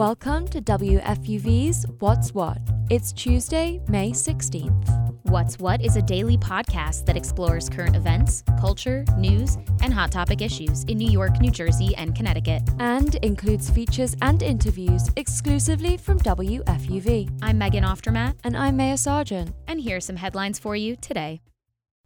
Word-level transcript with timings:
Welcome 0.00 0.48
to 0.48 0.62
WFUV's 0.62 1.84
What's 1.98 2.32
What. 2.32 2.56
It's 2.88 3.12
Tuesday, 3.12 3.82
May 3.86 4.12
16th. 4.12 4.88
What's 5.24 5.58
What 5.58 5.84
is 5.84 5.96
a 5.96 6.00
daily 6.00 6.38
podcast 6.38 7.04
that 7.04 7.18
explores 7.18 7.68
current 7.68 7.94
events, 7.94 8.42
culture, 8.58 9.04
news, 9.18 9.58
and 9.82 9.92
hot 9.92 10.10
topic 10.10 10.40
issues 10.40 10.84
in 10.84 10.96
New 10.96 11.10
York, 11.10 11.38
New 11.42 11.50
Jersey, 11.50 11.94
and 11.96 12.16
Connecticut. 12.16 12.62
And 12.78 13.16
includes 13.16 13.68
features 13.68 14.16
and 14.22 14.42
interviews 14.42 15.10
exclusively 15.16 15.98
from 15.98 16.18
WFUV. 16.20 17.38
I'm 17.42 17.58
Megan 17.58 17.84
Oftermatt. 17.84 18.36
And 18.42 18.56
I'm 18.56 18.78
Maya 18.78 18.96
Sargent. 18.96 19.54
And 19.68 19.78
here 19.78 19.98
are 19.98 20.00
some 20.00 20.16
headlines 20.16 20.58
for 20.58 20.74
you 20.74 20.96
today. 20.96 21.42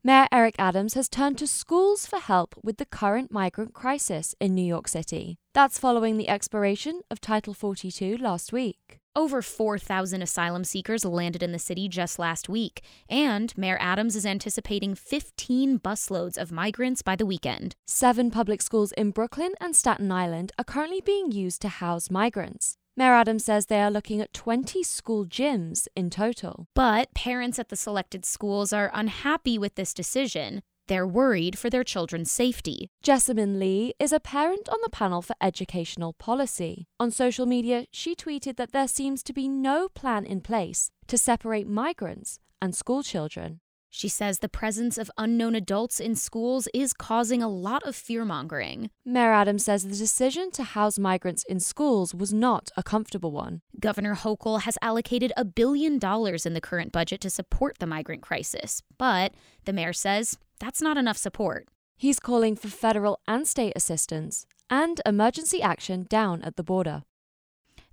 Mayor 0.06 0.28
Eric 0.30 0.56
Adams 0.58 0.92
has 0.92 1.08
turned 1.08 1.38
to 1.38 1.46
schools 1.46 2.04
for 2.04 2.18
help 2.18 2.54
with 2.62 2.76
the 2.76 2.84
current 2.84 3.32
migrant 3.32 3.72
crisis 3.72 4.34
in 4.38 4.54
New 4.54 4.62
York 4.62 4.86
City. 4.86 5.38
That's 5.54 5.78
following 5.78 6.18
the 6.18 6.28
expiration 6.28 7.00
of 7.10 7.22
Title 7.22 7.54
42 7.54 8.18
last 8.18 8.52
week. 8.52 8.98
Over 9.16 9.40
4,000 9.40 10.20
asylum 10.20 10.64
seekers 10.64 11.06
landed 11.06 11.42
in 11.42 11.52
the 11.52 11.58
city 11.58 11.88
just 11.88 12.18
last 12.18 12.50
week, 12.50 12.82
and 13.08 13.56
Mayor 13.56 13.78
Adams 13.80 14.14
is 14.14 14.26
anticipating 14.26 14.94
15 14.94 15.78
busloads 15.78 16.36
of 16.36 16.52
migrants 16.52 17.00
by 17.00 17.16
the 17.16 17.24
weekend. 17.24 17.74
Seven 17.86 18.30
public 18.30 18.60
schools 18.60 18.92
in 18.92 19.10
Brooklyn 19.10 19.52
and 19.58 19.74
Staten 19.74 20.12
Island 20.12 20.52
are 20.58 20.64
currently 20.64 21.00
being 21.00 21.32
used 21.32 21.62
to 21.62 21.68
house 21.68 22.10
migrants. 22.10 22.76
Mayor 22.96 23.14
Adams 23.14 23.44
says 23.44 23.66
they 23.66 23.80
are 23.80 23.90
looking 23.90 24.20
at 24.20 24.32
20 24.32 24.84
school 24.84 25.26
gyms 25.26 25.88
in 25.96 26.10
total. 26.10 26.68
But 26.74 27.12
parents 27.12 27.58
at 27.58 27.68
the 27.68 27.76
selected 27.76 28.24
schools 28.24 28.72
are 28.72 28.92
unhappy 28.94 29.58
with 29.58 29.74
this 29.74 29.92
decision. 29.92 30.62
They're 30.86 31.06
worried 31.06 31.58
for 31.58 31.70
their 31.70 31.82
children's 31.82 32.30
safety. 32.30 32.90
Jessamine 33.02 33.58
Lee 33.58 33.94
is 33.98 34.12
a 34.12 34.20
parent 34.20 34.68
on 34.68 34.78
the 34.82 34.90
panel 34.90 35.22
for 35.22 35.34
educational 35.40 36.12
policy. 36.12 36.86
On 37.00 37.10
social 37.10 37.46
media, 37.46 37.86
she 37.90 38.14
tweeted 38.14 38.56
that 38.56 38.70
there 38.70 38.86
seems 38.86 39.24
to 39.24 39.32
be 39.32 39.48
no 39.48 39.88
plan 39.88 40.24
in 40.24 40.40
place 40.40 40.90
to 41.08 41.18
separate 41.18 41.66
migrants 41.66 42.38
and 42.62 42.76
school 42.76 43.02
children. 43.02 43.60
She 43.96 44.08
says 44.08 44.40
the 44.40 44.48
presence 44.48 44.98
of 44.98 45.08
unknown 45.16 45.54
adults 45.54 46.00
in 46.00 46.16
schools 46.16 46.66
is 46.74 46.92
causing 46.92 47.44
a 47.44 47.48
lot 47.48 47.84
of 47.84 47.94
fear 47.94 48.24
mongering. 48.24 48.90
Mayor 49.04 49.32
Adams 49.32 49.64
says 49.64 49.84
the 49.84 49.94
decision 49.94 50.50
to 50.50 50.64
house 50.64 50.98
migrants 50.98 51.44
in 51.44 51.60
schools 51.60 52.12
was 52.12 52.32
not 52.32 52.72
a 52.76 52.82
comfortable 52.82 53.30
one. 53.30 53.60
Governor 53.78 54.16
Hochul 54.16 54.62
has 54.62 54.76
allocated 54.82 55.32
a 55.36 55.44
billion 55.44 56.00
dollars 56.00 56.44
in 56.44 56.54
the 56.54 56.60
current 56.60 56.90
budget 56.90 57.20
to 57.20 57.30
support 57.30 57.78
the 57.78 57.86
migrant 57.86 58.20
crisis, 58.20 58.82
but 58.98 59.32
the 59.64 59.72
mayor 59.72 59.92
says 59.92 60.38
that's 60.58 60.82
not 60.82 60.96
enough 60.96 61.16
support. 61.16 61.68
He's 61.96 62.18
calling 62.18 62.56
for 62.56 62.66
federal 62.66 63.20
and 63.28 63.46
state 63.46 63.74
assistance 63.76 64.44
and 64.68 65.00
emergency 65.06 65.62
action 65.62 66.06
down 66.10 66.42
at 66.42 66.56
the 66.56 66.64
border. 66.64 67.04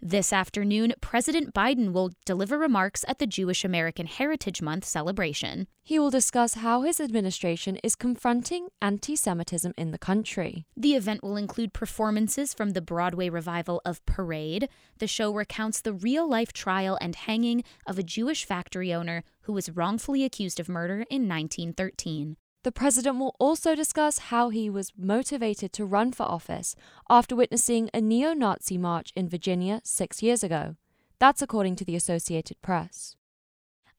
This 0.04 0.34
afternoon, 0.34 0.96
President 1.00 1.54
Biden 1.54 1.94
will 1.94 2.10
deliver 2.26 2.58
remarks 2.58 3.06
at 3.08 3.20
the 3.20 3.28
Jewish 3.28 3.64
American 3.64 4.08
Heritage 4.08 4.60
Month 4.60 4.84
celebration. 4.84 5.68
He 5.84 6.00
will 6.00 6.10
discuss 6.10 6.56
how 6.56 6.82
his 6.82 7.00
administration 7.00 7.76
is 7.84 7.96
confronting 7.96 8.70
anti 8.82 9.16
Semitism 9.16 9.72
in 9.78 9.92
the 9.92 10.00
country. 10.00 10.66
The 10.76 10.96
event 10.96 11.22
will 11.22 11.38
include 11.38 11.72
performances 11.72 12.52
from 12.52 12.72
the 12.72 12.82
Broadway 12.82 13.30
revival 13.30 13.80
of 13.86 14.04
Parade. 14.08 14.70
The 14.98 15.06
show 15.06 15.32
recounts 15.32 15.82
the 15.82 15.94
real 15.94 16.28
life 16.28 16.52
trial 16.52 16.98
and 17.00 17.16
hanging 17.16 17.64
of 17.86 18.00
a 18.00 18.04
Jewish 18.04 18.44
factory 18.44 18.92
owner 18.92 19.24
who 19.42 19.54
was 19.54 19.70
wrongfully 19.70 20.24
accused 20.24 20.60
of 20.60 20.68
murder 20.68 21.06
in 21.12 21.30
1913. 21.30 22.38
The 22.64 22.72
president 22.72 23.18
will 23.18 23.36
also 23.40 23.74
discuss 23.74 24.30
how 24.30 24.50
he 24.50 24.70
was 24.70 24.94
motivated 24.96 25.74
to 25.74 25.86
run 25.86 26.12
for 26.12 26.24
office 26.24 26.76
after 27.10 27.36
witnessing 27.36 27.90
a 27.92 28.00
neo 28.00 28.34
Nazi 28.34 28.78
march 28.78 29.12
in 29.16 29.28
Virginia 29.28 29.82
six 29.84 30.22
years 30.22 30.44
ago. 30.44 30.76
That's 31.18 31.42
according 31.42 31.76
to 31.78 31.86
the 31.86 31.96
Associated 31.96 32.62
Press. 32.62 33.16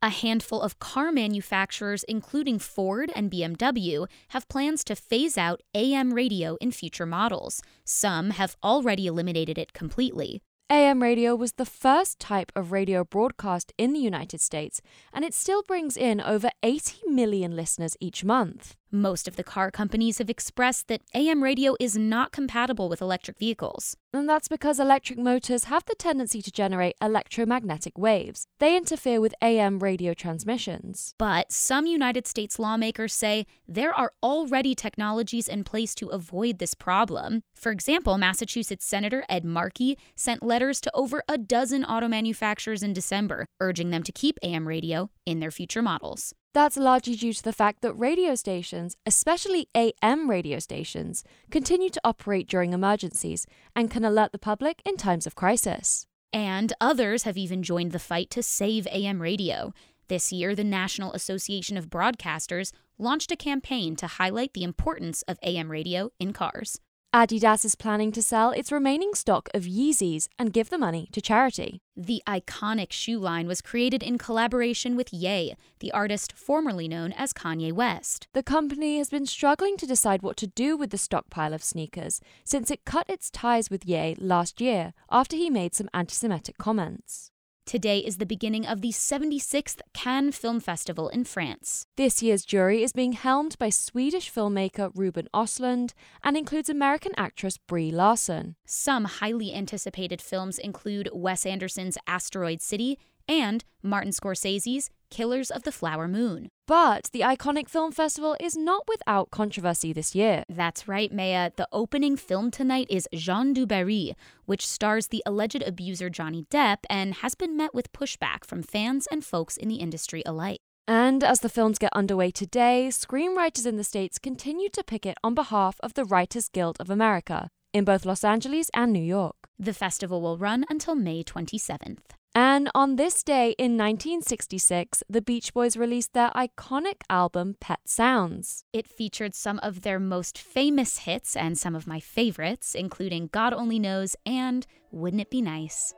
A 0.01 0.11
handful 0.11 0.61
of 0.61 0.79
car 0.79 1.11
manufacturers, 1.11 2.05
including 2.05 2.61
Ford 2.61 3.11
and 3.17 3.31
BMW, 3.31 4.07
have 4.29 4.49
plans 4.49 4.85
to 4.85 4.97
phase 4.97 5.37
out 5.37 5.63
AM 5.75 6.15
radio 6.15 6.57
in 6.61 6.71
future 6.71 7.07
models. 7.07 7.63
Some 7.85 8.31
have 8.31 8.57
already 8.63 9.07
eliminated 9.07 9.59
it 9.59 9.73
completely. 9.73 10.41
AM 10.73 11.03
radio 11.03 11.37
was 11.37 11.53
the 11.53 11.67
first 11.67 12.19
type 12.19 12.51
of 12.57 12.73
radio 12.73 13.05
broadcast 13.05 13.75
in 13.77 13.93
the 13.93 14.01
United 14.01 14.41
States, 14.41 14.81
and 15.13 15.23
it 15.23 15.35
still 15.35 15.63
brings 15.63 15.99
in 15.99 16.19
over 16.19 16.49
80 16.63 16.97
million 17.09 17.55
listeners 17.55 17.95
each 18.01 18.25
month. 18.25 18.75
Most 18.95 19.27
of 19.27 19.37
the 19.37 19.43
car 19.43 19.71
companies 19.71 20.19
have 20.19 20.29
expressed 20.29 20.87
that 20.89 21.01
AM 21.15 21.43
radio 21.43 21.75
is 21.81 21.97
not 21.97 22.31
compatible 22.31 22.91
with 22.91 23.01
electric 23.01 23.39
vehicles. 23.39 23.97
And 24.13 24.29
that's 24.29 24.49
because 24.49 24.79
electric 24.79 25.19
motors 25.19 25.65
have 25.65 25.87
the 25.87 25.95
tendency 25.95 26.43
to 26.43 26.51
generate 26.51 26.97
electromagnetic 27.01 27.97
waves. 27.97 28.45
They 28.59 28.77
interfere 28.77 29.19
with 29.19 29.35
AM 29.41 29.79
radio 29.79 30.13
transmissions. 30.13 31.15
But 31.17 31.51
some 31.51 31.87
United 31.87 32.27
States 32.27 32.59
lawmakers 32.59 33.15
say 33.15 33.47
there 33.67 33.95
are 33.95 34.13
already 34.23 34.75
technologies 34.75 35.49
in 35.49 35.65
place 35.65 35.95
to 35.95 36.09
avoid 36.09 36.59
this 36.59 36.75
problem. 36.75 37.45
For 37.55 37.73
example, 37.73 38.19
Massachusetts 38.19 38.85
Senator 38.85 39.25
Ed 39.27 39.47
Markey 39.47 39.97
sent 40.17 40.43
letters 40.43 40.83
to 40.83 40.91
over 40.95 41.23
a 41.27 41.39
dozen 41.39 41.83
auto 41.87 42.09
manufacturers 42.09 42.83
in 42.83 42.93
December, 42.93 43.47
urging 43.59 43.89
them 43.89 44.03
to 44.03 44.13
keep 44.13 44.39
AM 44.43 44.69
radio 44.69 45.09
in 45.25 45.41
their 45.41 45.51
future 45.51 45.81
models. 45.81 46.35
That's 46.55 46.77
largely 46.77 47.15
due 47.15 47.33
to 47.33 47.43
the 47.43 47.53
fact 47.53 47.81
that 47.81 47.95
radio 47.95 48.35
stations, 48.35 48.97
especially 49.07 49.69
AM 49.75 50.29
radio 50.29 50.59
stations, 50.59 51.25
continue 51.51 51.89
to 51.89 52.01
operate 52.05 52.47
during 52.47 52.75
emergencies 52.75 53.47
and 53.75 53.91
can 53.91 54.05
alert 54.05 54.33
the 54.33 54.39
public 54.39 54.83
in 54.85 54.99
times 54.99 55.27
of 55.27 55.35
crisis. 55.35 56.07
And 56.31 56.75
others 56.79 57.23
have 57.23 57.39
even 57.39 57.63
joined 57.63 57.93
the 57.93 57.99
fight 57.99 58.29
to 58.31 58.43
save 58.43 58.87
AM 58.89 59.23
radio. 59.23 59.73
This 60.09 60.31
year, 60.31 60.55
the 60.55 60.65
National 60.65 61.15
Association 61.15 61.79
of 61.79 61.89
Broadcasters 61.89 62.73
launched 62.99 63.33
a 63.33 63.37
campaign 63.37 63.97
to 63.97 64.07
highlight 64.07 64.53
the 64.53 64.65
importance 64.65 65.23
of 65.23 65.39
AM 65.43 65.71
radio 65.71 66.11
in 66.21 66.35
cars. 66.35 66.79
Adidas 67.15 67.63
is 67.67 67.75
planning 67.75 68.11
to 68.13 68.23
sell 68.23 68.53
its 68.53 68.73
remaining 68.73 69.13
stock 69.13 69.51
of 69.53 69.65
Yeezys 69.65 70.29
and 70.39 70.51
give 70.51 70.71
the 70.71 70.79
money 70.79 71.11
to 71.13 71.21
charity. 71.21 71.83
The 71.95 72.23
iconic 72.27 72.91
shoe 72.91 73.19
line 73.19 73.47
was 73.47 73.61
created 73.61 74.03
in 74.03 74.17
collaboration 74.17 74.97
with 74.97 75.13
Ye, 75.13 75.55
the 75.81 75.93
artist 75.93 76.33
formerly 76.33 76.89
known 76.89 77.13
as 77.13 77.35
Kanye 77.35 77.71
West. 77.71 78.29
The 78.33 78.43
company 78.43 78.97
has 78.97 79.11
been 79.11 79.27
struggling 79.27 79.77
to 79.77 79.87
decide 79.87 80.23
what 80.23 80.39
to 80.39 80.47
do 80.47 80.75
with 80.75 80.89
the 80.89 80.97
stockpile 80.97 81.53
of 81.53 81.63
sneakers 81.63 82.23
since 82.45 82.71
it 82.71 82.87
cut 82.87 83.11
its 83.11 83.31
ties 83.31 83.69
with 83.69 83.85
Ye 83.85 84.17
last 84.19 84.63
year 84.63 84.95
after 85.11 85.37
he 85.37 85.51
made 85.51 85.75
some 85.75 85.91
anti 85.93 86.15
Semitic 86.15 86.57
comments. 86.57 87.32
Today 87.65 88.01
is 88.01 88.19
the 88.19 88.27
beginning 88.27 88.67
of 88.67 88.81
the 88.81 88.91
76th 88.91 89.81
Cannes 89.95 90.33
Film 90.33 90.59
Festival 90.59 91.09
in 91.09 91.25
France. 91.25 91.87
This 91.97 92.21
year's 92.21 92.45
jury 92.45 92.83
is 92.83 92.93
being 92.93 93.13
helmed 93.13 93.57
by 93.59 93.71
Swedish 93.71 94.31
filmmaker 94.31 94.91
Ruben 94.95 95.29
Östlund 95.33 95.93
and 96.25 96.37
includes 96.37 96.69
American 96.69 97.13
actress 97.17 97.59
Brie 97.59 97.93
Larson. 97.93 98.57
Some 98.67 99.05
highly 99.05 99.55
anticipated 99.55 100.21
films 100.21 100.59
include 100.59 101.09
Wes 101.13 101.47
Anderson's 101.47 101.97
Asteroid 102.07 102.61
City 102.61 102.99
and 103.29 103.65
Martin 103.83 104.13
Scorsese's 104.13 104.91
Killers 105.11 105.51
of 105.51 105.65
the 105.65 105.73
Flower 105.73 106.09
Moon. 106.09 106.49
But 106.67 107.11
the 107.13 107.21
iconic 107.21 107.69
film 107.69 107.93
festival 107.93 108.35
is 108.41 108.57
not 108.57 108.85
without 108.89 109.31
controversy 109.31 109.93
this 109.93 110.15
year. 110.15 110.45
That's 110.49 110.89
right, 110.89 111.13
Maya. 111.13 111.51
The 111.55 111.69
opening 111.71 112.17
film 112.17 112.51
tonight 112.51 112.87
is 112.89 113.09
Jeanne 113.13 113.53
du 113.53 113.67
Barry, 113.67 114.15
which 114.47 114.67
stars 114.67 115.09
the 115.09 115.23
alleged 115.27 115.63
abuser 115.63 116.09
Johnny 116.09 116.47
Depp 116.51 116.79
and 116.89 117.15
has 117.17 117.35
been 117.35 117.57
met 117.57 117.75
with 117.75 117.93
pushback 117.93 118.45
from 118.45 118.63
fans 118.63 119.07
and 119.11 119.25
folks 119.25 119.57
in 119.57 119.69
the 119.69 119.77
industry 119.77 120.23
alike. 120.25 120.61
And 120.89 121.23
as 121.23 121.41
the 121.41 121.49
films 121.49 121.79
get 121.79 121.93
underway 121.95 122.31
today, 122.31 122.89
screenwriters 122.91 123.67
in 123.67 123.77
the 123.77 123.85
States 123.85 124.19
continue 124.19 124.69
to 124.71 124.83
picket 124.83 125.19
on 125.23 125.35
behalf 125.35 125.77
of 125.81 125.95
the 125.95 126.05
Writers 126.05 126.49
Guild 126.49 126.77
of 126.81 126.91
America 126.91 127.51
in 127.73 127.85
both 127.85 128.05
Los 128.05 128.25
Angeles 128.25 128.71
and 128.75 128.93
New 128.93 129.03
York. 129.03 129.37
The 129.59 129.75
festival 129.75 130.21
will 130.21 130.39
run 130.39 130.65
until 130.69 130.95
May 130.95 131.23
27th. 131.23 132.17
And 132.35 132.71
on 132.75 132.97
this 132.97 133.23
day 133.23 133.51
in 133.59 133.77
1966, 133.77 135.03
the 135.09 135.21
Beach 135.21 135.53
Boys 135.53 135.77
released 135.77 136.15
their 136.15 136.31
iconic 136.31 137.03
album 137.11 137.57
Pet 137.61 137.81
Sounds. 137.85 138.65
It 138.73 138.89
featured 138.89 139.35
some 139.35 139.59
of 139.63 139.83
their 139.83 140.01
most 140.01 140.39
famous 140.39 140.99
hits 140.99 141.37
and 141.37 141.59
some 141.59 141.75
of 141.75 141.87
my 141.87 142.01
favorites, 142.01 142.75
including 142.75 143.29
God 143.33 143.53
Only 143.53 143.79
Knows 143.79 144.17
and 144.25 144.67
Wouldn't 144.91 145.21
It 145.21 145.31
Be 145.31 145.43
Nice? 145.43 145.93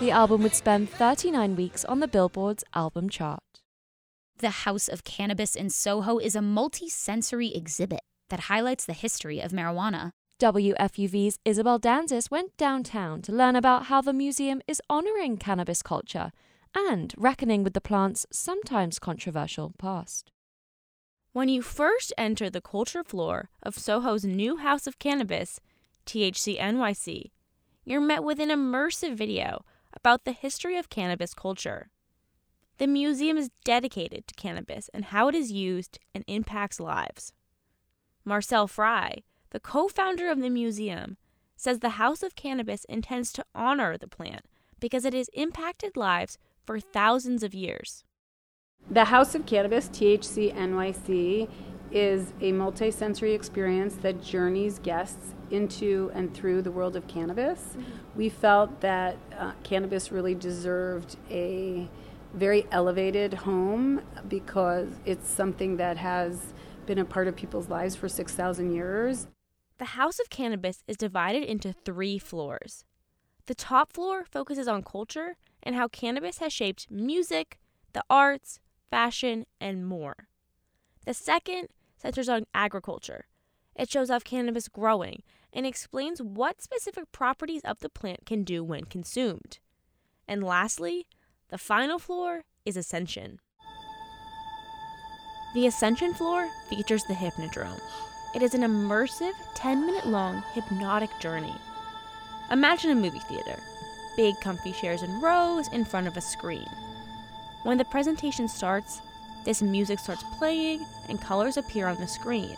The 0.00 0.12
album 0.12 0.44
would 0.44 0.54
spend 0.54 0.88
39 0.90 1.56
weeks 1.56 1.84
on 1.84 1.98
the 1.98 2.06
Billboard's 2.06 2.62
album 2.72 3.10
chart. 3.10 3.42
The 4.38 4.50
House 4.50 4.86
of 4.86 5.02
Cannabis 5.02 5.56
in 5.56 5.70
Soho 5.70 6.18
is 6.18 6.36
a 6.36 6.40
multi 6.40 6.88
sensory 6.88 7.52
exhibit 7.52 8.02
that 8.30 8.46
highlights 8.46 8.84
the 8.84 8.92
history 8.92 9.40
of 9.40 9.50
marijuana. 9.50 10.12
WFUV's 10.38 11.40
Isabel 11.44 11.80
Danzis 11.80 12.30
went 12.30 12.56
downtown 12.56 13.22
to 13.22 13.32
learn 13.32 13.56
about 13.56 13.86
how 13.86 14.00
the 14.00 14.12
museum 14.12 14.62
is 14.68 14.80
honoring 14.88 15.36
cannabis 15.36 15.82
culture 15.82 16.30
and 16.76 17.12
reckoning 17.16 17.64
with 17.64 17.74
the 17.74 17.80
plant's 17.80 18.24
sometimes 18.30 19.00
controversial 19.00 19.74
past. 19.78 20.30
When 21.32 21.48
you 21.48 21.60
first 21.60 22.12
enter 22.16 22.48
the 22.48 22.60
culture 22.60 23.02
floor 23.02 23.50
of 23.64 23.76
Soho's 23.76 24.24
new 24.24 24.58
House 24.58 24.86
of 24.86 25.00
Cannabis, 25.00 25.58
THC 26.06 26.56
NYC, 26.56 27.32
you're 27.84 28.00
met 28.00 28.22
with 28.22 28.38
an 28.38 28.50
immersive 28.50 29.16
video 29.16 29.64
about 29.94 30.24
the 30.24 30.32
history 30.32 30.76
of 30.76 30.88
cannabis 30.88 31.34
culture. 31.34 31.90
The 32.78 32.86
museum 32.86 33.36
is 33.36 33.50
dedicated 33.64 34.26
to 34.26 34.34
cannabis 34.34 34.88
and 34.94 35.06
how 35.06 35.28
it 35.28 35.34
is 35.34 35.50
used 35.50 35.98
and 36.14 36.24
impacts 36.26 36.78
lives. 36.78 37.32
Marcel 38.24 38.68
Frey, 38.68 39.24
the 39.50 39.60
co 39.60 39.88
founder 39.88 40.30
of 40.30 40.40
the 40.40 40.50
museum, 40.50 41.16
says 41.56 41.80
the 41.80 41.90
House 41.90 42.22
of 42.22 42.36
Cannabis 42.36 42.84
intends 42.84 43.32
to 43.32 43.44
honor 43.54 43.98
the 43.98 44.06
plant 44.06 44.46
because 44.78 45.04
it 45.04 45.12
has 45.12 45.28
impacted 45.32 45.96
lives 45.96 46.38
for 46.64 46.78
thousands 46.78 47.42
of 47.42 47.52
years. 47.52 48.04
The 48.90 49.06
House 49.06 49.34
of 49.34 49.44
Cannabis, 49.44 49.88
THC 49.88 50.54
NYC, 50.54 51.50
is 51.90 52.32
a 52.40 52.52
multi-sensory 52.52 53.34
experience 53.34 53.94
that 53.96 54.22
journeys 54.22 54.78
guests 54.78 55.34
into 55.50 56.10
and 56.14 56.32
through 56.34 56.62
the 56.62 56.70
world 56.70 56.96
of 56.96 57.06
cannabis. 57.06 57.60
Mm-hmm. 57.60 57.82
We 58.16 58.28
felt 58.28 58.80
that 58.80 59.16
uh, 59.36 59.52
cannabis 59.62 60.10
really 60.12 60.34
deserved 60.34 61.16
a 61.30 61.88
very 62.34 62.66
elevated 62.70 63.32
home 63.32 64.02
because 64.28 64.88
it's 65.04 65.28
something 65.28 65.76
that 65.78 65.96
has 65.96 66.52
been 66.86 66.98
a 66.98 67.04
part 67.04 67.28
of 67.28 67.36
people's 67.36 67.68
lives 67.68 67.96
for 67.96 68.08
6,000 68.08 68.72
years. 68.72 69.26
The 69.78 69.84
House 69.84 70.18
of 70.18 70.30
Cannabis 70.30 70.82
is 70.86 70.96
divided 70.96 71.44
into 71.44 71.72
three 71.72 72.18
floors. 72.18 72.84
The 73.46 73.54
top 73.54 73.92
floor 73.92 74.24
focuses 74.24 74.68
on 74.68 74.82
culture 74.82 75.36
and 75.62 75.74
how 75.74 75.88
cannabis 75.88 76.38
has 76.38 76.52
shaped 76.52 76.90
music, 76.90 77.58
the 77.92 78.02
arts, 78.10 78.60
fashion, 78.90 79.46
and 79.60 79.86
more. 79.86 80.28
The 81.06 81.14
second 81.14 81.68
centers 81.96 82.28
on 82.28 82.44
agriculture. 82.54 83.26
It 83.78 83.90
shows 83.90 84.10
off 84.10 84.24
cannabis 84.24 84.68
growing 84.68 85.22
and 85.52 85.64
explains 85.64 86.20
what 86.20 86.60
specific 86.60 87.10
properties 87.12 87.62
of 87.64 87.78
the 87.78 87.88
plant 87.88 88.26
can 88.26 88.42
do 88.42 88.64
when 88.64 88.84
consumed. 88.84 89.60
And 90.26 90.42
lastly, 90.42 91.06
the 91.48 91.58
final 91.58 91.98
floor 91.98 92.44
is 92.66 92.76
Ascension. 92.76 93.38
The 95.54 95.66
Ascension 95.66 96.12
floor 96.12 96.48
features 96.68 97.04
the 97.04 97.14
Hypnodrome. 97.14 97.80
It 98.34 98.42
is 98.42 98.52
an 98.52 98.62
immersive 98.62 99.32
10 99.54 99.86
minute 99.86 100.06
long 100.06 100.42
hypnotic 100.52 101.10
journey. 101.20 101.54
Imagine 102.50 102.90
a 102.90 102.94
movie 102.94 103.20
theater 103.20 103.58
big, 104.16 104.34
comfy 104.40 104.72
chairs 104.72 105.04
in 105.04 105.20
rows 105.20 105.68
in 105.68 105.84
front 105.84 106.08
of 106.08 106.16
a 106.16 106.20
screen. 106.20 106.66
When 107.62 107.78
the 107.78 107.84
presentation 107.84 108.48
starts, 108.48 109.00
this 109.44 109.62
music 109.62 110.00
starts 110.00 110.24
playing 110.38 110.84
and 111.08 111.20
colors 111.20 111.56
appear 111.56 111.86
on 111.86 112.00
the 112.00 112.08
screen. 112.08 112.56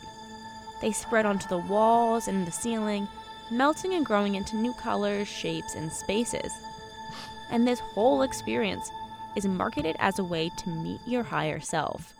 They 0.80 0.92
spread 0.92 1.26
onto 1.26 1.48
the 1.48 1.58
walls 1.58 2.28
and 2.28 2.46
the 2.46 2.52
ceiling, 2.52 3.06
melting 3.50 3.94
and 3.94 4.06
growing 4.06 4.34
into 4.34 4.56
new 4.56 4.72
colors, 4.74 5.28
shapes, 5.28 5.74
and 5.74 5.92
spaces. 5.92 6.52
And 7.50 7.66
this 7.66 7.80
whole 7.80 8.22
experience 8.22 8.90
is 9.36 9.44
marketed 9.46 9.96
as 9.98 10.18
a 10.18 10.24
way 10.24 10.50
to 10.58 10.70
meet 10.70 11.00
your 11.06 11.22
higher 11.22 11.60
self 11.60 12.14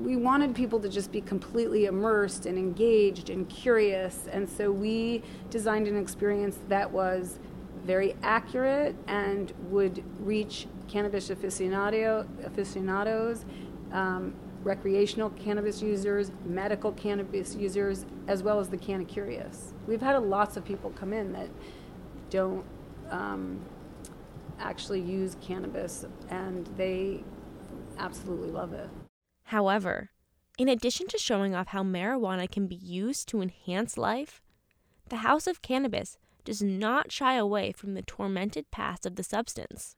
we 0.00 0.16
wanted 0.16 0.54
people 0.54 0.80
to 0.80 0.88
just 0.88 1.12
be 1.12 1.20
completely 1.20 1.86
immersed 1.86 2.46
and 2.46 2.58
engaged 2.58 3.30
and 3.30 3.48
curious. 3.48 4.26
And 4.32 4.48
so 4.48 4.70
we 4.72 5.22
designed 5.50 5.88
an 5.88 5.96
experience 5.96 6.58
that 6.68 6.90
was 6.90 7.38
very 7.84 8.16
accurate 8.22 8.94
and 9.06 9.52
would 9.68 10.02
reach 10.20 10.66
cannabis 10.88 11.28
aficionado, 11.28 12.26
aficionados, 12.44 13.44
um, 13.92 14.34
recreational 14.62 15.30
cannabis 15.30 15.82
users, 15.82 16.30
medical 16.44 16.92
cannabis 16.92 17.54
users, 17.54 18.04
as 18.28 18.42
well 18.42 18.60
as 18.60 18.68
the 18.68 18.76
canna 18.76 19.04
curious. 19.04 19.74
We've 19.86 20.02
had 20.02 20.18
lots 20.22 20.56
of 20.56 20.64
people 20.64 20.90
come 20.90 21.12
in 21.12 21.32
that 21.32 21.48
don't 22.28 22.64
um, 23.10 23.60
actually 24.58 25.00
use 25.00 25.36
cannabis 25.40 26.04
and 26.28 26.66
they 26.76 27.24
absolutely 27.98 28.50
love 28.50 28.72
it. 28.72 28.88
However, 29.44 30.10
in 30.58 30.68
addition 30.68 31.08
to 31.08 31.18
showing 31.18 31.54
off 31.54 31.68
how 31.68 31.82
marijuana 31.82 32.50
can 32.50 32.66
be 32.66 32.76
used 32.76 33.28
to 33.28 33.40
enhance 33.40 33.96
life, 33.96 34.42
the 35.08 35.16
House 35.16 35.46
of 35.46 35.62
Cannabis 35.62 36.18
does 36.44 36.62
not 36.62 37.10
shy 37.10 37.34
away 37.34 37.72
from 37.72 37.94
the 37.94 38.02
tormented 38.02 38.70
past 38.70 39.06
of 39.06 39.16
the 39.16 39.22
substance. 39.22 39.96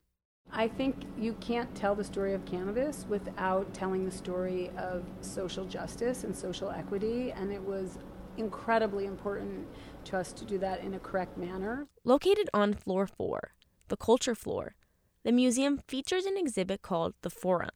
I 0.55 0.69
think 0.69 0.97
you 1.19 1.33
can't 1.41 1.75
tell 1.75 1.95
the 1.95 2.05
story 2.05 2.35
of 2.35 2.45
cannabis 2.45 3.07
without 3.09 3.73
telling 3.73 4.05
the 4.05 4.11
story 4.11 4.71
of 4.77 5.03
social 5.23 5.65
justice 5.65 6.25
and 6.25 6.37
social 6.37 6.71
equity, 6.71 7.33
and 7.33 7.51
it 7.51 7.63
was 7.63 7.99
incredibly 8.37 9.07
important 9.07 9.67
to 10.05 10.19
us 10.19 10.31
to 10.35 10.45
do 10.45 10.59
that 10.59 10.81
in 10.81 10.93
a 10.93 10.99
correct 10.99 11.39
manner. 11.39 11.87
Located 12.05 12.51
on 12.53 12.75
floor 12.75 13.07
four, 13.07 13.55
the 13.89 13.97
culture 13.97 14.35
floor, 14.35 14.75
the 15.25 15.33
museum 15.33 15.79
features 15.89 16.27
an 16.27 16.37
exhibit 16.37 16.83
called 16.83 17.15
The 17.23 17.31
Forum. 17.31 17.71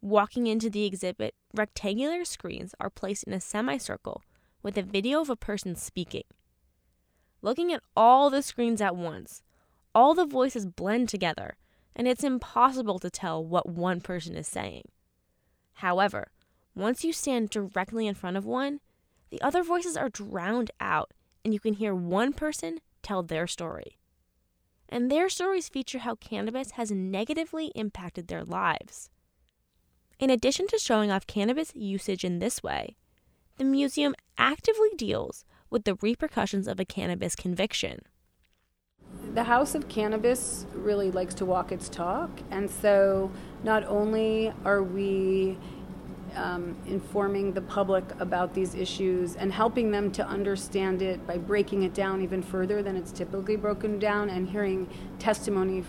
Walking 0.00 0.48
into 0.48 0.68
the 0.68 0.86
exhibit, 0.86 1.34
rectangular 1.54 2.24
screens 2.24 2.74
are 2.80 2.90
placed 2.90 3.24
in 3.24 3.32
a 3.32 3.40
semicircle 3.40 4.22
with 4.60 4.76
a 4.76 4.82
video 4.82 5.20
of 5.20 5.30
a 5.30 5.36
person 5.36 5.76
speaking. 5.76 6.24
Looking 7.42 7.72
at 7.72 7.82
all 7.96 8.28
the 8.28 8.42
screens 8.42 8.80
at 8.80 8.96
once, 8.96 9.44
all 9.94 10.14
the 10.14 10.26
voices 10.26 10.66
blend 10.66 11.08
together, 11.08 11.56
and 11.96 12.06
it's 12.06 12.22
impossible 12.22 12.98
to 12.98 13.10
tell 13.10 13.44
what 13.44 13.68
one 13.68 14.00
person 14.00 14.36
is 14.36 14.46
saying. 14.46 14.84
However, 15.74 16.30
once 16.74 17.02
you 17.02 17.12
stand 17.12 17.48
directly 17.48 18.06
in 18.06 18.14
front 18.14 18.36
of 18.36 18.44
one, 18.44 18.80
the 19.30 19.40
other 19.40 19.64
voices 19.64 19.96
are 19.96 20.10
drowned 20.10 20.70
out, 20.78 21.12
and 21.42 21.54
you 21.54 21.58
can 21.58 21.74
hear 21.74 21.94
one 21.94 22.34
person 22.34 22.78
tell 23.02 23.22
their 23.22 23.46
story. 23.46 23.96
And 24.88 25.10
their 25.10 25.28
stories 25.28 25.68
feature 25.68 26.00
how 26.00 26.14
cannabis 26.16 26.72
has 26.72 26.92
negatively 26.92 27.72
impacted 27.74 28.28
their 28.28 28.44
lives. 28.44 29.10
In 30.18 30.30
addition 30.30 30.66
to 30.68 30.78
showing 30.78 31.10
off 31.10 31.26
cannabis 31.26 31.74
usage 31.74 32.24
in 32.24 32.38
this 32.38 32.62
way, 32.62 32.96
the 33.56 33.64
museum 33.64 34.14
actively 34.36 34.90
deals 34.96 35.44
with 35.70 35.84
the 35.84 35.96
repercussions 35.96 36.68
of 36.68 36.78
a 36.78 36.84
cannabis 36.84 37.34
conviction. 37.34 38.00
The 39.36 39.44
House 39.44 39.74
of 39.74 39.86
Cannabis 39.86 40.64
really 40.72 41.10
likes 41.10 41.34
to 41.34 41.44
walk 41.44 41.70
its 41.70 41.90
talk, 41.90 42.30
and 42.50 42.70
so 42.70 43.30
not 43.64 43.84
only 43.84 44.50
are 44.64 44.82
we 44.82 45.58
um, 46.34 46.74
informing 46.86 47.52
the 47.52 47.60
public 47.60 48.02
about 48.18 48.54
these 48.54 48.74
issues 48.74 49.36
and 49.36 49.52
helping 49.52 49.90
them 49.90 50.10
to 50.12 50.26
understand 50.26 51.02
it 51.02 51.26
by 51.26 51.36
breaking 51.36 51.82
it 51.82 51.92
down 51.92 52.22
even 52.22 52.42
further 52.42 52.82
than 52.82 52.96
it's 52.96 53.12
typically 53.12 53.56
broken 53.56 53.98
down 53.98 54.30
and 54.30 54.48
hearing 54.48 54.88
testimony, 55.18 55.84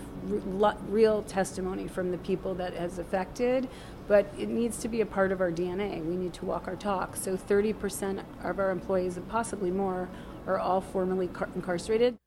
real 0.89 1.24
testimony 1.24 1.88
from 1.88 2.12
the 2.12 2.18
people 2.18 2.54
that 2.56 2.74
has 2.74 3.00
affected. 3.00 3.70
But 4.10 4.25
it 4.38 4.50
needs 4.50 4.77
to 4.80 4.89
be 4.89 5.00
a 5.00 5.06
part 5.06 5.32
of 5.32 5.39
our 5.39 5.54
DNA. 5.54 6.04
We 6.04 6.18
need 6.18 6.34
to 6.34 6.46
walk 6.46 6.68
our 6.68 6.75
talk. 6.75 7.16
So 7.16 7.38
30% 7.38 8.25
of 8.44 8.60
our 8.60 8.72
employees, 8.72 9.16
and 9.16 9.25
possibly 9.30 9.72
more, 9.72 10.10
are 10.46 10.60
all 10.60 10.82
formerly 10.82 11.27
car- 11.27 11.48
incarcerated. 11.56 12.18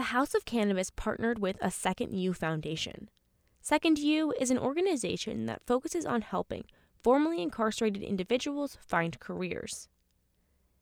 The 0.00 0.16
House 0.16 0.34
of 0.34 0.46
Cannabis 0.46 0.88
partnered 0.88 1.40
with 1.40 1.58
a 1.60 1.70
Second 1.70 2.14
U 2.14 2.32
Foundation. 2.32 3.10
Second 3.60 3.98
U 3.98 4.32
is 4.40 4.50
an 4.50 4.56
organization 4.56 5.44
that 5.44 5.66
focuses 5.66 6.06
on 6.06 6.22
helping 6.22 6.64
formerly 7.02 7.42
incarcerated 7.42 8.02
individuals 8.02 8.78
find 8.80 9.20
careers. 9.20 9.90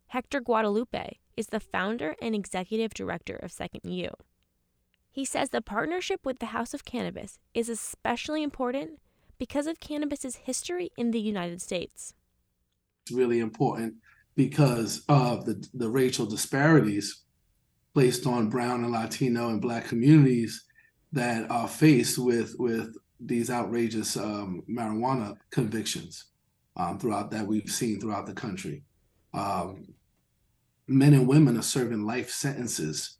Hector 0.06 0.38
Guadalupe 0.38 1.18
is 1.36 1.48
the 1.48 1.58
founder 1.58 2.14
and 2.22 2.32
executive 2.32 2.94
director 2.94 3.34
of 3.34 3.50
Second 3.50 3.80
U. 3.92 4.10
He 5.10 5.24
says 5.24 5.50
the 5.50 5.62
partnership 5.62 6.24
with 6.24 6.38
the 6.38 6.54
House 6.54 6.72
of 6.72 6.84
Cannabis 6.84 7.40
is 7.54 7.68
especially 7.68 8.44
important 8.44 9.00
because 9.36 9.66
of 9.66 9.80
cannabis's 9.80 10.36
history 10.36 10.90
in 10.96 11.10
the 11.10 11.20
United 11.20 11.60
States. 11.60 12.14
It's 13.02 13.10
really 13.10 13.40
important 13.40 13.94
because 14.36 15.02
of 15.08 15.44
the, 15.44 15.68
the 15.74 15.90
racial 15.90 16.24
disparities 16.24 17.24
placed 17.98 18.28
on 18.28 18.48
brown 18.48 18.84
and 18.84 18.92
Latino 18.92 19.48
and 19.48 19.60
black 19.60 19.88
communities 19.88 20.64
that 21.10 21.50
are 21.50 21.66
faced 21.66 22.16
with 22.16 22.54
with 22.56 22.94
these 23.18 23.50
outrageous 23.50 24.16
um, 24.16 24.62
marijuana 24.70 25.36
convictions 25.50 26.26
um, 26.76 26.96
throughout 27.00 27.32
that 27.32 27.44
we've 27.44 27.68
seen 27.68 27.98
throughout 27.98 28.24
the 28.24 28.32
country. 28.32 28.84
Um, 29.34 29.94
men 30.86 31.12
and 31.12 31.26
women 31.26 31.58
are 31.58 31.62
serving 31.62 32.06
life 32.06 32.30
sentences 32.30 33.18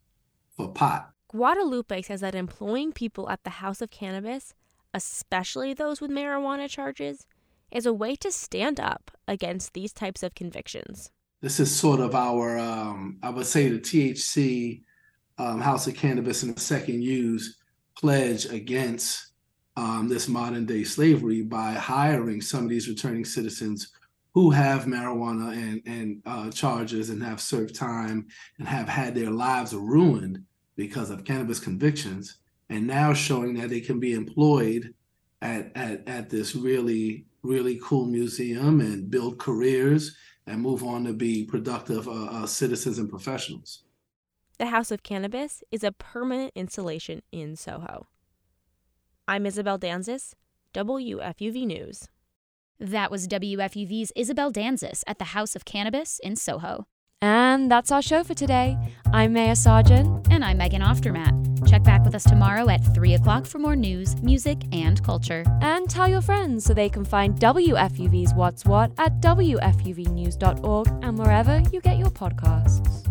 for 0.55 0.71
pot. 0.71 1.09
Guadalupe 1.27 2.01
says 2.03 2.21
that 2.21 2.33
employing 2.33 2.93
people 2.93 3.29
at 3.29 3.43
the 3.43 3.59
House 3.61 3.81
of 3.81 3.91
Cannabis, 3.91 4.53
especially 4.93 5.73
those 5.73 5.99
with 5.99 6.09
marijuana 6.09 6.69
charges, 6.69 7.27
is 7.69 7.85
a 7.85 7.91
way 7.91 8.15
to 8.15 8.31
stand 8.31 8.79
up 8.79 9.11
against 9.27 9.73
these 9.73 9.91
types 9.91 10.23
of 10.23 10.35
convictions. 10.35 11.11
This 11.41 11.61
is 11.61 11.73
sort 11.73 12.01
of 12.01 12.15
our, 12.15 12.57
um, 12.57 13.17
I 13.23 13.29
would 13.29 13.45
say, 13.45 13.69
the 13.69 13.79
THC 13.79 14.83
um, 15.37 15.61
House 15.61 15.87
of 15.87 15.95
Cannabis 15.95 16.43
and 16.43 16.53
the 16.53 16.59
Second 16.59 17.01
U's 17.01 17.57
pledge 17.97 18.45
against 18.45 19.31
um, 19.77 20.09
this 20.09 20.27
modern 20.27 20.65
day 20.65 20.83
slavery 20.83 21.41
by 21.41 21.71
hiring 21.71 22.41
some 22.41 22.65
of 22.65 22.69
these 22.69 22.89
returning 22.89 23.23
citizens 23.23 23.93
who 24.33 24.51
have 24.51 24.83
marijuana 24.83 25.53
and, 25.53 25.81
and 25.85 26.21
uh, 26.25 26.51
charges 26.51 27.09
and 27.09 27.23
have 27.23 27.39
served 27.39 27.73
time 27.73 28.27
and 28.57 28.67
have 28.67 28.89
had 28.89 29.15
their 29.15 29.31
lives 29.31 29.73
ruined 29.73 30.43
because 30.75 31.09
of 31.09 31.23
cannabis 31.23 31.59
convictions, 31.59 32.39
and 32.69 32.85
now 32.85 33.13
showing 33.13 33.53
that 33.53 33.69
they 33.69 33.81
can 33.81 33.99
be 33.99 34.13
employed 34.13 34.93
at, 35.41 35.71
at, 35.75 36.05
at 36.07 36.29
this 36.29 36.53
really, 36.53 37.25
really 37.43 37.79
cool 37.81 38.05
museum 38.05 38.81
and 38.81 39.09
build 39.09 39.39
careers 39.39 40.15
and 40.49 40.61
move 40.61 40.83
on 40.83 41.03
to 41.03 41.13
be 41.13 41.45
productive 41.45 42.07
uh, 42.07 42.11
uh, 42.11 42.45
citizens 42.47 42.97
and 42.97 43.07
professionals. 43.09 43.83
The 44.57 44.65
House 44.65 44.89
of 44.89 45.03
Cannabis 45.03 45.63
is 45.71 45.83
a 45.83 45.91
permanent 45.91 46.51
installation 46.55 47.21
in 47.31 47.55
Soho. 47.55 48.07
I'm 49.27 49.45
Isabel 49.45 49.77
Danzis, 49.77 50.33
WFUV 50.73 51.67
News. 51.67 52.07
That 52.79 53.11
was 53.11 53.27
WFUV's 53.27 54.11
Isabel 54.15 54.51
Danzis 54.51 55.03
at 55.05 55.19
the 55.19 55.25
House 55.25 55.55
of 55.55 55.65
Cannabis 55.65 56.19
in 56.23 56.35
Soho. 56.35 56.87
And 57.21 57.69
that's 57.69 57.91
our 57.91 58.01
show 58.01 58.23
for 58.23 58.33
today. 58.33 58.77
I'm 59.11 59.33
Maya 59.33 59.55
Sargent. 59.55 60.27
And 60.31 60.43
I'm 60.43 60.57
Megan 60.57 60.81
Oftermatt. 60.81 61.67
Check 61.67 61.83
back 61.83 62.05
with 62.05 62.15
us 62.15 62.23
tomorrow 62.23 62.69
at 62.69 62.79
3 62.95 63.15
o'clock 63.15 63.45
for 63.45 63.59
more 63.59 63.75
news, 63.75 64.15
music, 64.21 64.57
and 64.71 65.03
culture. 65.03 65.43
And 65.61 65.89
tell 65.89 66.07
your 66.07 66.21
friends 66.21 66.63
so 66.63 66.73
they 66.73 66.87
can 66.87 67.03
find 67.03 67.37
WFUV's 67.37 68.33
What's 68.33 68.63
What 68.63 68.91
at 68.97 69.19
WFUVnews.org 69.19 70.87
and 71.01 71.17
wherever 71.17 71.61
you 71.73 71.81
get 71.81 71.97
your 71.97 72.09
podcasts. 72.09 73.05